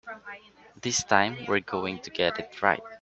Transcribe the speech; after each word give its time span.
This 0.81 1.03
time 1.03 1.45
we're 1.47 1.59
going 1.59 1.99
to 1.99 2.09
get 2.09 2.39
it 2.39 2.59
right. 2.63 2.81